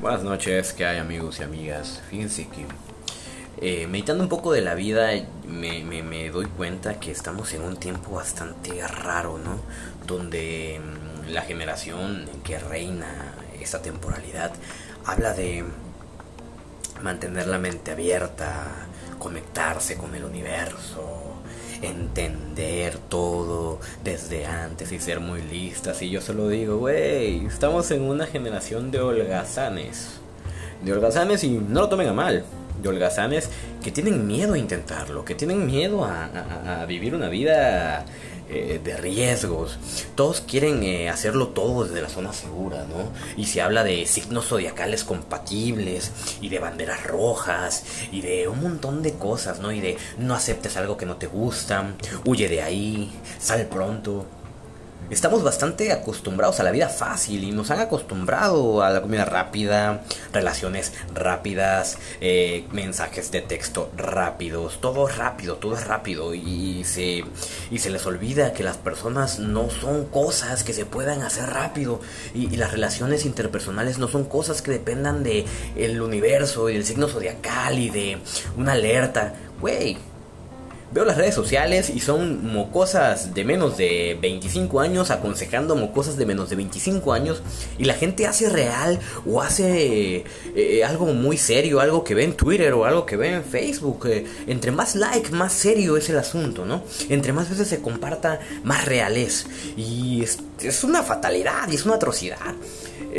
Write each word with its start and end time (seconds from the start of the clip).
Buenas 0.00 0.22
noches, 0.22 0.74
¿qué 0.74 0.84
hay 0.84 0.98
amigos 0.98 1.40
y 1.40 1.42
amigas? 1.42 2.02
Fíjense 2.10 2.48
que 2.48 2.66
eh, 3.62 3.86
meditando 3.86 4.22
un 4.22 4.28
poco 4.28 4.52
de 4.52 4.60
la 4.60 4.74
vida 4.74 5.08
me, 5.48 5.82
me, 5.82 6.28
doy 6.28 6.44
cuenta 6.44 7.00
que 7.00 7.10
estamos 7.10 7.54
en 7.54 7.62
un 7.62 7.78
tiempo 7.78 8.12
bastante 8.12 8.86
raro, 8.86 9.38
¿no? 9.38 9.58
Donde 10.06 10.80
mm, 10.80 11.30
la 11.32 11.40
generación 11.40 12.28
que 12.44 12.58
reina 12.58 13.32
esta 13.58 13.80
temporalidad 13.80 14.52
habla 15.06 15.32
de 15.32 15.64
mantener 17.02 17.46
la 17.46 17.58
mente 17.58 17.92
abierta, 17.92 18.64
conectarse 19.18 19.96
con 19.96 20.14
el 20.14 20.24
universo, 20.24 21.25
entender 21.82 22.98
todo 23.08 23.80
desde 24.04 24.46
antes 24.46 24.92
y 24.92 24.98
ser 24.98 25.20
muy 25.20 25.42
listas. 25.42 26.02
Y 26.02 26.10
yo 26.10 26.20
solo 26.20 26.48
digo, 26.48 26.78
wey, 26.78 27.46
estamos 27.46 27.90
en 27.90 28.02
una 28.02 28.26
generación 28.26 28.90
de 28.90 29.00
holgazanes. 29.00 30.20
De 30.84 30.92
holgazanes 30.92 31.44
y 31.44 31.50
no 31.50 31.80
lo 31.82 31.88
tomen 31.88 32.08
a 32.08 32.12
mal. 32.12 32.44
De 32.82 32.88
holgazanes 32.88 33.50
que 33.82 33.90
tienen 33.90 34.26
miedo 34.26 34.54
a 34.54 34.58
intentarlo, 34.58 35.24
que 35.24 35.34
tienen 35.34 35.66
miedo 35.66 36.04
a, 36.04 36.80
a 36.80 36.86
vivir 36.86 37.14
una 37.14 37.28
vida 37.28 38.04
eh, 38.48 38.80
de 38.82 38.96
riesgos. 38.96 39.78
Todos 40.14 40.40
quieren 40.40 40.82
eh, 40.82 41.08
hacerlo 41.08 41.48
todo 41.48 41.84
desde 41.84 42.00
la 42.00 42.08
zona 42.08 42.32
segura, 42.32 42.86
¿no? 42.88 43.10
Y 43.36 43.46
se 43.46 43.60
habla 43.60 43.82
de 43.82 44.06
signos 44.06 44.46
zodiacales 44.46 45.04
compatibles 45.04 46.12
y 46.40 46.48
de 46.48 46.58
banderas 46.58 47.04
rojas 47.04 47.84
y 48.12 48.20
de 48.20 48.48
un 48.48 48.62
montón 48.62 49.02
de 49.02 49.14
cosas, 49.14 49.58
¿no? 49.60 49.72
Y 49.72 49.80
de 49.80 49.96
no 50.18 50.34
aceptes 50.34 50.76
algo 50.76 50.96
que 50.96 51.06
no 51.06 51.16
te 51.16 51.26
gusta, 51.26 51.94
huye 52.24 52.48
de 52.48 52.62
ahí, 52.62 53.12
sal 53.38 53.66
pronto. 53.66 54.26
Estamos 55.08 55.44
bastante 55.44 55.92
acostumbrados 55.92 56.58
a 56.58 56.64
la 56.64 56.72
vida 56.72 56.88
fácil 56.88 57.44
y 57.44 57.52
nos 57.52 57.70
han 57.70 57.78
acostumbrado 57.78 58.82
a 58.82 58.90
la 58.90 59.00
comida 59.00 59.24
rápida, 59.24 60.02
relaciones 60.32 60.94
rápidas, 61.14 61.98
eh, 62.20 62.64
mensajes 62.72 63.30
de 63.30 63.40
texto 63.40 63.88
rápidos, 63.96 64.80
todo 64.80 65.06
rápido, 65.06 65.58
todo 65.58 65.76
es 65.76 65.86
rápido 65.86 66.34
y 66.34 66.82
se, 66.82 67.22
y 67.70 67.78
se 67.78 67.90
les 67.90 68.04
olvida 68.04 68.52
que 68.52 68.64
las 68.64 68.78
personas 68.78 69.38
no 69.38 69.70
son 69.70 70.06
cosas 70.06 70.64
que 70.64 70.72
se 70.72 70.86
puedan 70.86 71.22
hacer 71.22 71.50
rápido 71.50 72.00
y, 72.34 72.56
las 72.56 72.72
relaciones 72.72 73.26
interpersonales 73.26 73.98
no 73.98 74.08
son 74.08 74.24
cosas 74.24 74.60
que 74.60 74.72
dependan 74.72 75.22
de 75.22 75.44
el 75.76 76.00
universo 76.00 76.68
y 76.68 76.72
del 76.72 76.84
signo 76.84 77.06
zodiacal 77.06 77.78
y 77.78 77.90
de 77.90 78.18
una 78.56 78.72
alerta. 78.72 79.34
Güey, 79.60 79.98
Veo 80.92 81.04
las 81.04 81.16
redes 81.16 81.34
sociales 81.34 81.90
y 81.90 81.98
son 81.98 82.52
mocosas 82.52 83.34
de 83.34 83.44
menos 83.44 83.76
de 83.76 84.16
25 84.20 84.80
años 84.80 85.10
aconsejando 85.10 85.74
mocosas 85.74 86.16
de 86.16 86.26
menos 86.26 86.48
de 86.48 86.56
25 86.56 87.12
años 87.12 87.42
y 87.76 87.84
la 87.84 87.94
gente 87.94 88.26
hace 88.26 88.48
real 88.48 89.00
o 89.26 89.42
hace 89.42 90.24
eh, 90.54 90.84
algo 90.84 91.06
muy 91.06 91.36
serio, 91.36 91.80
algo 91.80 92.04
que 92.04 92.14
ve 92.14 92.22
en 92.22 92.34
Twitter 92.34 92.72
o 92.72 92.84
algo 92.84 93.04
que 93.04 93.16
ve 93.16 93.34
en 93.34 93.44
Facebook. 93.44 94.06
Eh, 94.06 94.26
entre 94.46 94.70
más 94.70 94.94
like, 94.94 95.32
más 95.32 95.52
serio 95.52 95.96
es 95.96 96.08
el 96.08 96.18
asunto, 96.18 96.64
¿no? 96.64 96.84
Entre 97.08 97.32
más 97.32 97.50
veces 97.50 97.66
se 97.66 97.82
comparta, 97.82 98.40
más 98.62 98.84
real 98.84 99.16
es. 99.16 99.46
Y 99.76 100.22
es, 100.22 100.38
es 100.60 100.84
una 100.84 101.02
fatalidad 101.02 101.68
y 101.70 101.74
es 101.74 101.84
una 101.84 101.96
atrocidad. 101.96 102.54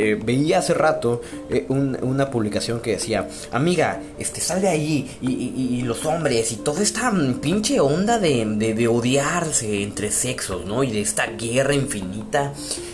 Eh, 0.00 0.16
veía 0.22 0.58
hace 0.58 0.74
rato 0.74 1.22
eh, 1.50 1.66
una 1.68 2.30
publicación 2.30 2.80
que 2.80 2.92
decía, 2.92 3.28
amiga, 3.50 4.00
este, 4.16 4.40
sal 4.40 4.60
de 4.60 4.68
ahí 4.68 5.18
y, 5.20 5.82
los 5.82 6.04
hombres 6.06 6.52
y 6.52 6.56
toda 6.56 6.82
esta 6.82 7.12
pinche 7.40 7.80
onda 7.80 8.18
de, 8.18 8.44
de, 8.44 8.88
odiarse 8.88 9.82
entre 9.82 10.12
sexos, 10.12 10.64
¿no? 10.66 10.84
Y 10.84 10.92
de 10.92 11.00
esta 11.00 11.26
guerra 11.26 11.74
infinita 11.74 12.52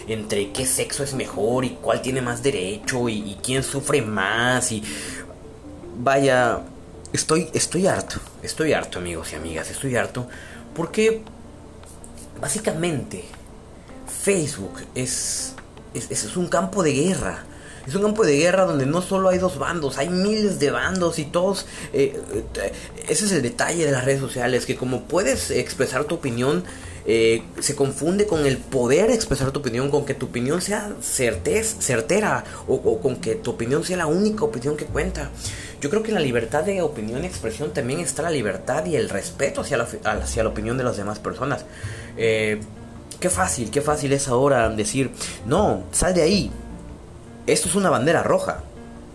entre 0.09 0.51
qué 0.53 0.65
sexo 0.65 1.05
es 1.05 1.13
mejor 1.13 1.67
y 1.67 1.77
cuál 1.83 2.01
tiene 2.01 2.23
más 2.23 2.43
derecho 2.43 3.09
y, 3.09 3.33
y 3.33 3.39
quién 3.43 3.63
sufre 3.63 4.01
más 4.01 4.73
y... 4.73 4.83
Vaya, 5.97 6.61
estoy, 7.13 7.49
estoy 7.53 7.87
harto, 7.87 8.17
estoy 8.43 8.73
harto 8.73 8.99
amigos 8.99 9.33
y 9.33 9.37
amigas, 9.37 9.71
estoy 9.71 9.95
harto 9.95 10.27
porque 10.75 11.23
básicamente 12.41 13.25
Facebook 14.07 14.81
es 14.95 15.55
es, 15.95 16.37
un 16.37 16.49
campo 16.49 16.83
de 16.83 16.93
guerra. 16.93 17.45
Es 17.87 17.95
un 17.95 18.03
campo 18.03 18.25
de 18.25 18.37
guerra 18.37 18.65
donde 18.65 18.87
no 18.87 19.03
solo 19.03 19.29
hay 19.29 19.39
dos 19.39 19.59
bandos, 19.59 19.99
hay 19.99 20.09
miles 20.09 20.59
de 20.59 20.71
bandos 20.71 21.19
y 21.19 21.25
todos... 21.25 21.67
Eh, 21.93 22.19
eh, 22.57 22.73
ese 23.09 23.27
es 23.27 23.33
el 23.33 23.43
detalle 23.43 23.85
de 23.85 23.93
las 23.93 24.05
redes 24.05 24.21
sociales, 24.21 24.65
que 24.65 24.77
como 24.77 25.03
puedes 25.03 25.51
expresar 25.51 26.05
tu 26.05 26.15
opinión, 26.15 26.65
eh, 27.07 27.43
se 27.61 27.77
confunde 27.77 28.27
con 28.27 28.47
el 28.47 28.57
poder 28.57 29.11
expresar 29.11 29.51
tu 29.51 29.61
opinión, 29.61 29.91
con 29.91 30.07
que 30.07 30.15
tu 30.15 30.27
opinión 30.27 30.63
sea 30.63 30.95
certez, 31.03 31.77
certera 31.81 32.45
o, 32.67 33.01
con 33.01 33.17
que 33.17 33.35
tu 33.35 33.51
opinión 33.51 33.85
sea 33.85 33.99
la 33.99 34.07
única 34.07 34.45
opinión 34.45 34.79
que 34.79 34.87
cuenta. 34.87 35.31
Yo 35.83 35.91
creo 35.91 36.03
que 36.03 36.09
en 36.09 36.15
la 36.15 36.23
libertad 36.23 36.65
de 36.65 36.81
opinión 36.81 37.23
y 37.23 37.27
expresión 37.27 37.75
también 37.75 38.01
está 38.01 38.23
la 38.23 38.31
libertad 38.31 38.87
y 38.87 38.97
el 38.97 39.11
respeto 39.11 39.61
hacia 39.61 39.77
la, 39.77 39.87
hacia 40.05 40.43
la 40.43 40.49
opinión 40.49 40.79
de 40.79 40.85
las 40.85 40.97
demás 40.97 41.19
personas. 41.19 41.67
Qué 43.25 43.31
fácil, 43.31 43.71
qué 43.71 43.81
fácil 43.81 44.13
es 44.13 44.29
ahora 44.29 44.69
decir, 44.69 45.11
no, 45.47 45.85
sal 45.93 46.13
de 46.13 46.21
ahí. 46.21 46.51
Esto 47.47 47.69
es 47.71 47.75
una 47.75 47.89
bandera 47.89 48.23
roja. 48.23 48.65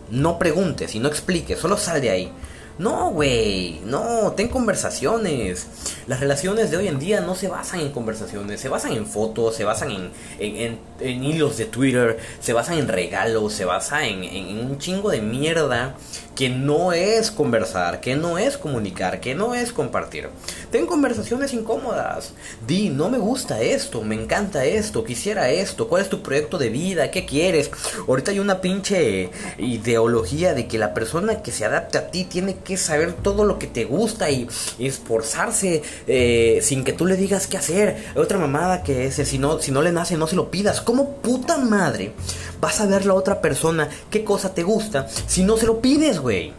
No 0.09 0.39
preguntes 0.39 0.95
y 0.95 0.99
no 0.99 1.07
expliques, 1.07 1.59
solo 1.59 1.77
sal 1.77 2.01
de 2.01 2.09
ahí. 2.09 2.31
No, 2.79 3.11
güey, 3.11 3.81
no, 3.83 4.31
ten 4.37 4.47
conversaciones. 4.47 5.67
Las 6.07 6.21
relaciones 6.21 6.71
de 6.71 6.77
hoy 6.77 6.87
en 6.87 6.97
día 6.97 7.19
no 7.19 7.35
se 7.35 7.49
basan 7.49 7.81
en 7.81 7.91
conversaciones, 7.91 8.61
se 8.61 8.69
basan 8.69 8.93
en 8.93 9.05
fotos, 9.05 9.57
se 9.57 9.65
basan 9.65 10.11
en, 10.39 10.79
hilos 11.01 11.57
de 11.57 11.65
Twitter, 11.65 12.17
se 12.39 12.53
basan 12.53 12.77
en 12.77 12.87
regalos, 12.87 13.51
se 13.51 13.65
basa 13.65 14.07
en, 14.07 14.23
en, 14.23 14.59
un 14.59 14.77
chingo 14.77 15.11
de 15.11 15.21
mierda 15.21 15.97
que 16.35 16.47
no 16.47 16.93
es 16.93 17.31
conversar, 17.31 17.99
que 17.99 18.15
no 18.15 18.37
es 18.37 18.57
comunicar, 18.57 19.19
que 19.19 19.35
no 19.35 19.55
es 19.55 19.73
compartir. 19.73 20.29
Ten 20.71 20.85
conversaciones 20.85 21.53
incómodas. 21.53 22.31
Di, 22.65 22.89
no 22.89 23.09
me 23.09 23.17
gusta 23.17 23.61
esto, 23.61 24.03
me 24.03 24.15
encanta 24.15 24.63
esto, 24.63 25.03
quisiera 25.03 25.49
esto, 25.49 25.89
cuál 25.89 26.03
es 26.03 26.09
tu 26.09 26.21
proyecto 26.21 26.57
de 26.57 26.69
vida, 26.69 27.11
qué 27.11 27.25
quieres. 27.25 27.69
Ahorita 28.07 28.31
hay 28.31 28.39
una 28.39 28.61
pinche 28.61 29.31
ideología 29.57 30.53
de 30.53 30.67
que 30.67 30.77
la 30.77 30.93
persona 30.93 31.41
que 31.41 31.51
se 31.51 31.65
adapte 31.65 31.97
a 31.97 32.09
ti 32.09 32.23
tiene 32.23 32.55
que 32.55 32.68
saber 32.77 33.13
todo 33.13 33.45
lo 33.45 33.59
que 33.59 33.67
te 33.67 33.85
gusta 33.85 34.29
y, 34.29 34.47
esforzarse 34.79 35.81
eh, 36.07 36.59
sin 36.61 36.83
que 36.83 36.93
tú 36.93 37.05
le 37.05 37.15
digas 37.15 37.47
qué 37.47 37.57
hacer. 37.57 38.11
Otra 38.15 38.37
mamada 38.37 38.83
que 38.83 39.07
es, 39.07 39.15
si 39.15 39.37
no, 39.37 39.59
si 39.59 39.71
no 39.71 39.81
le 39.81 39.91
nace, 39.91 40.17
no 40.17 40.27
se 40.27 40.35
lo 40.35 40.51
pidas. 40.51 40.81
¿Cómo 40.81 41.17
puta 41.17 41.57
madre 41.57 42.13
vas 42.61 42.79
a 42.81 42.85
ver 42.85 43.05
la 43.05 43.13
otra 43.13 43.41
persona 43.41 43.89
qué 44.09 44.23
cosa 44.23 44.53
te 44.53 44.63
gusta 44.63 45.07
si 45.27 45.43
no 45.43 45.57
se 45.57 45.65
lo 45.65 45.81
pides, 45.81 46.19
güey? 46.19 46.53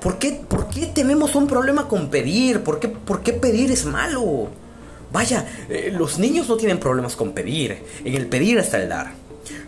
¿Por 0.00 0.18
qué, 0.18 0.32
¿Por 0.32 0.68
qué 0.68 0.86
tenemos 0.86 1.34
un 1.34 1.46
problema 1.46 1.86
con 1.86 2.08
pedir? 2.08 2.62
¿Por 2.62 2.80
qué, 2.80 2.88
por 2.88 3.22
qué 3.22 3.34
pedir 3.34 3.70
es 3.70 3.84
malo? 3.84 4.48
Vaya, 5.12 5.46
eh, 5.68 5.92
los 5.94 6.18
niños 6.18 6.48
no 6.48 6.56
tienen 6.56 6.78
problemas 6.78 7.16
con 7.16 7.32
pedir. 7.32 7.82
En 8.04 8.14
el 8.14 8.26
pedir 8.26 8.58
está 8.58 8.80
el 8.80 8.88
dar. 8.88 9.12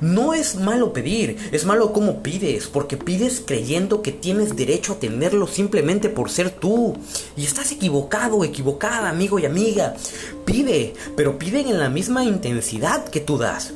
No 0.02 0.34
es 0.34 0.56
malo 0.56 0.92
pedir, 0.92 1.36
es 1.52 1.64
malo 1.64 1.92
como 1.92 2.24
pides, 2.24 2.66
porque 2.66 2.96
pides 2.96 3.40
creyendo 3.46 4.02
que 4.02 4.10
tienes 4.10 4.56
derecho 4.56 4.94
a 4.94 4.98
tenerlo 4.98 5.46
simplemente 5.46 6.08
por 6.08 6.28
ser 6.28 6.50
tú. 6.50 6.96
Y 7.36 7.44
estás 7.44 7.70
equivocado, 7.70 8.42
equivocada, 8.42 9.08
amigo 9.08 9.38
y 9.38 9.46
amiga. 9.46 9.94
Pide, 10.44 10.94
pero 11.14 11.38
pide 11.38 11.60
en 11.60 11.78
la 11.78 11.88
misma 11.88 12.24
intensidad 12.24 13.04
que 13.04 13.20
tú 13.20 13.38
das. 13.38 13.74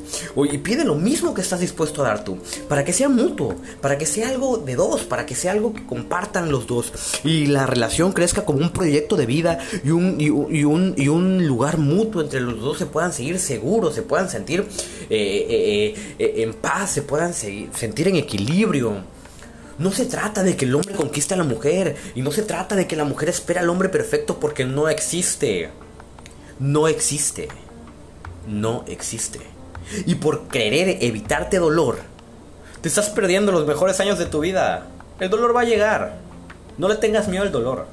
Y 0.50 0.59
pide 0.59 0.84
lo 0.84 0.97
mismo 0.97 1.32
que 1.32 1.42
estás 1.42 1.60
dispuesto 1.60 2.03
a 2.03 2.09
dar 2.09 2.25
tú, 2.25 2.38
para 2.69 2.84
que 2.84 2.93
sea 2.93 3.08
mutuo, 3.08 3.54
para 3.81 3.97
que 3.97 4.04
sea 4.04 4.28
algo 4.28 4.58
de 4.58 4.75
dos, 4.75 5.03
para 5.03 5.26
que 5.26 5.37
sea 5.37 5.53
algo 5.53 5.75
que 5.75 5.87
compartan 5.87 6.50
los 6.50 6.66
dos. 6.66 6.93
Y 7.22 7.47
la 7.47 7.66
relación 7.66 8.12
crezca 8.12 8.44
como 8.44 8.58
un 8.58 8.70
proyecto 8.70 9.14
de 9.14 9.26
vida 9.26 9.60
y 9.84 9.91
un, 9.91 10.20
y 10.20 10.31
un, 10.31 10.94
y 10.97 11.06
un, 11.06 11.47
lugar 11.47 11.78
mutuo 11.78 12.22
entre 12.22 12.41
los 12.41 12.60
dos 12.60 12.78
se 12.78 12.87
puedan 12.87 13.12
seguir 13.12 13.38
seguros, 13.38 13.94
se 13.94 14.03
puedan 14.03 14.28
sentir... 14.28 14.67
Eh, 15.08 15.46
eh 15.49 16.15
eh, 16.15 16.15
en 16.18 16.54
paz, 16.54 16.90
se 16.90 17.02
puedan 17.02 17.34
sentir 17.34 18.08
en 18.08 18.16
equilibrio. 18.16 18.94
No 19.78 19.92
se 19.92 20.06
trata 20.06 20.42
de 20.42 20.56
que 20.56 20.64
el 20.64 20.74
hombre 20.74 20.94
conquiste 20.94 21.34
a 21.34 21.36
la 21.36 21.44
mujer 21.44 21.96
y 22.14 22.22
no 22.22 22.32
se 22.32 22.42
trata 22.42 22.74
de 22.76 22.86
que 22.86 22.96
la 22.96 23.04
mujer 23.04 23.28
espera 23.28 23.60
al 23.60 23.68
hombre 23.68 23.88
perfecto 23.90 24.40
porque 24.40 24.64
no 24.64 24.88
existe. 24.88 25.70
No 26.58 26.88
existe. 26.88 27.48
No 28.48 28.84
existe. 28.86 29.40
Y 30.06 30.14
por 30.14 30.48
querer 30.48 30.98
evitarte 31.02 31.58
dolor, 31.58 31.98
te 32.80 32.88
estás 32.88 33.10
perdiendo 33.10 33.52
los 33.52 33.66
mejores 33.66 34.00
años 34.00 34.18
de 34.18 34.26
tu 34.26 34.40
vida. 34.40 34.86
El 35.20 35.28
dolor 35.28 35.54
va 35.54 35.60
a 35.60 35.64
llegar. 35.64 36.18
No 36.78 36.88
le 36.88 36.96
tengas 36.96 37.28
miedo 37.28 37.44
al 37.44 37.52
dolor. 37.52 37.86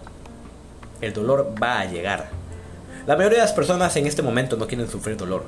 El 1.01 1.11
dolor 1.11 1.53
va 1.61 1.81
a 1.81 1.85
llegar. 1.85 2.29
La 3.05 3.17
mayoría 3.17 3.39
de 3.39 3.45
las 3.45 3.53
personas 3.53 3.95
en 3.97 4.07
este 4.07 4.21
momento 4.21 4.55
no 4.55 4.67
quieren 4.67 4.89
sufrir 4.89 5.17
dolor 5.17 5.43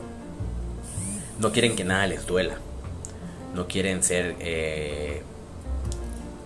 no 1.40 1.52
quieren 1.52 1.76
que 1.76 1.84
nada 1.84 2.08
les 2.08 2.26
duela, 2.26 2.56
no 3.54 3.68
quieren 3.68 4.04
ser 4.04 4.36
eh, 4.40 5.22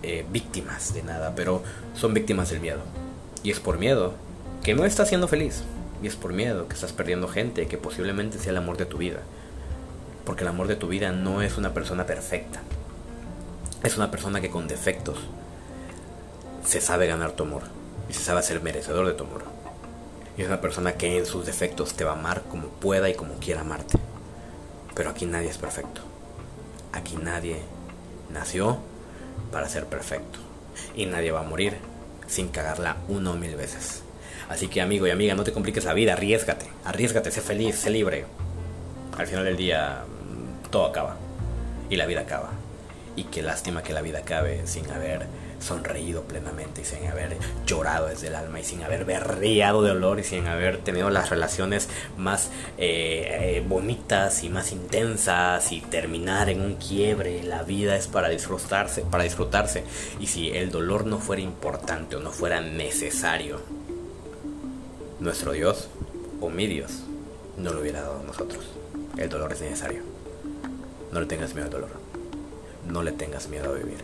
eh, 0.02 0.24
víctimas 0.30 0.94
de 0.94 1.02
nada, 1.02 1.34
pero 1.34 1.62
son 1.94 2.14
víctimas 2.14 2.50
del 2.50 2.60
miedo. 2.60 2.80
Y 3.42 3.50
es 3.50 3.60
por 3.60 3.78
miedo 3.78 4.14
que 4.62 4.74
no 4.74 4.84
estás 4.84 5.08
siendo 5.08 5.28
feliz. 5.28 5.62
Y 6.02 6.06
es 6.06 6.16
por 6.16 6.32
miedo 6.32 6.66
que 6.66 6.74
estás 6.74 6.92
perdiendo 6.92 7.28
gente 7.28 7.66
que 7.66 7.76
posiblemente 7.76 8.38
sea 8.38 8.52
el 8.52 8.56
amor 8.56 8.78
de 8.78 8.86
tu 8.86 8.98
vida. 8.98 9.20
Porque 10.24 10.44
el 10.44 10.48
amor 10.48 10.66
de 10.66 10.76
tu 10.76 10.88
vida 10.88 11.12
no 11.12 11.42
es 11.42 11.58
una 11.58 11.74
persona 11.74 12.06
perfecta. 12.06 12.60
es 13.82 13.96
una 13.96 14.10
persona 14.10 14.40
que 14.40 14.50
con 14.50 14.68
defectos 14.68 15.18
se 16.64 16.80
sabe 16.80 17.06
ganar 17.06 17.32
tu 17.32 17.44
amor 17.44 17.62
y 18.08 18.12
se 18.12 18.22
sabe 18.22 18.42
ser 18.42 18.62
merecedor 18.62 19.06
de 19.06 19.14
tu 19.14 19.24
amor. 19.24 19.42
Y 20.36 20.42
es 20.42 20.48
una 20.48 20.60
persona 20.60 20.94
que 20.94 21.18
en 21.18 21.26
sus 21.26 21.46
defectos 21.46 21.94
te 21.94 22.04
va 22.04 22.12
a 22.12 22.18
amar 22.18 22.42
como 22.48 22.68
pueda 22.68 23.08
y 23.08 23.14
como 23.14 23.34
quiera 23.34 23.62
amarte. 23.62 23.98
Pero 24.94 25.10
aquí 25.10 25.26
nadie 25.26 25.48
es 25.48 25.58
perfecto. 25.58 26.02
Aquí 26.92 27.16
nadie 27.16 27.60
nació 28.32 28.78
para 29.52 29.68
ser 29.68 29.86
perfecto. 29.86 30.38
Y 30.94 31.06
nadie 31.06 31.30
va 31.30 31.40
a 31.40 31.44
morir 31.44 31.76
sin 32.26 32.48
cagarla 32.48 32.96
una 33.08 33.32
o 33.32 33.34
mil 33.34 33.56
veces. 33.56 34.02
Así 34.48 34.68
que 34.68 34.80
amigo 34.80 35.06
y 35.06 35.10
amiga, 35.10 35.34
no 35.34 35.44
te 35.44 35.52
compliques 35.52 35.84
la 35.84 35.94
vida, 35.94 36.14
arriesgate, 36.14 36.66
arriesgate, 36.84 37.30
sé 37.30 37.40
feliz, 37.40 37.76
sé 37.76 37.90
libre. 37.90 38.24
Al 39.16 39.26
final 39.26 39.44
del 39.44 39.56
día 39.56 40.04
todo 40.70 40.86
acaba 40.86 41.16
y 41.88 41.96
la 41.96 42.06
vida 42.06 42.22
acaba. 42.22 42.50
Y 43.20 43.24
qué 43.24 43.42
lástima 43.42 43.82
que 43.82 43.92
la 43.92 44.00
vida 44.00 44.20
acabe 44.20 44.66
sin 44.66 44.90
haber 44.90 45.26
sonreído 45.58 46.22
plenamente 46.22 46.80
y 46.80 46.84
sin 46.86 47.06
haber 47.06 47.36
llorado 47.66 48.06
desde 48.06 48.28
el 48.28 48.34
alma 48.34 48.60
y 48.60 48.64
sin 48.64 48.82
haber 48.82 49.04
berreado 49.04 49.82
de 49.82 49.90
dolor 49.90 50.18
y 50.20 50.24
sin 50.24 50.46
haber 50.46 50.78
tenido 50.78 51.10
las 51.10 51.28
relaciones 51.28 51.90
más 52.16 52.48
eh, 52.78 53.58
eh, 53.58 53.64
bonitas 53.68 54.42
y 54.42 54.48
más 54.48 54.72
intensas 54.72 55.70
y 55.70 55.82
terminar 55.82 56.48
en 56.48 56.62
un 56.62 56.76
quiebre. 56.76 57.42
La 57.42 57.62
vida 57.62 57.94
es 57.94 58.08
para 58.08 58.30
disfrutarse, 58.30 59.02
para 59.02 59.24
disfrutarse. 59.24 59.84
Y 60.18 60.26
si 60.28 60.48
el 60.48 60.70
dolor 60.70 61.04
no 61.04 61.18
fuera 61.18 61.42
importante 61.42 62.16
o 62.16 62.20
no 62.20 62.30
fuera 62.30 62.62
necesario, 62.62 63.60
nuestro 65.18 65.52
Dios 65.52 65.90
o 66.40 66.48
mi 66.48 66.66
Dios 66.66 67.02
no 67.58 67.74
lo 67.74 67.82
hubiera 67.82 68.00
dado 68.00 68.20
a 68.20 68.22
nosotros. 68.22 68.64
El 69.18 69.28
dolor 69.28 69.52
es 69.52 69.60
necesario. 69.60 70.04
No 71.12 71.20
le 71.20 71.26
tengas 71.26 71.52
miedo 71.52 71.66
al 71.66 71.72
dolor. 71.72 71.99
No 72.88 73.02
le 73.02 73.12
tengas 73.12 73.48
miedo 73.48 73.70
a 73.70 73.74
vivir. 73.74 73.98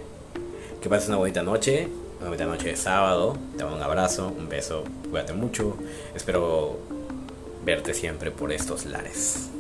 Que 0.81 0.89
pases 0.89 1.09
una 1.09 1.19
bonita 1.19 1.43
noche. 1.43 1.89
Una 2.21 2.29
bonita 2.29 2.47
noche 2.47 2.69
de 2.69 2.77
sábado. 2.77 3.37
Te 3.57 3.65
mando 3.65 3.79
un 3.79 3.83
abrazo, 3.83 4.29
un 4.29 4.49
beso. 4.49 4.85
Cuídate 5.11 5.33
mucho. 5.33 5.77
Espero 6.15 6.79
verte 7.65 7.95
siempre 7.95 8.31
por 8.31 8.53
estos 8.53 8.87
lares. 8.87 9.51